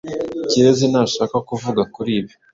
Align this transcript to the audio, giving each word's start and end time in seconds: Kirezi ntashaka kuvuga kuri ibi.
Kirezi 0.49 0.85
ntashaka 0.91 1.37
kuvuga 1.49 1.81
kuri 1.93 2.11
ibi. 2.19 2.33